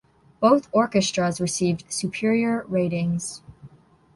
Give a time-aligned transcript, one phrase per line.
[0.39, 3.43] Both orchestras received superior ratings.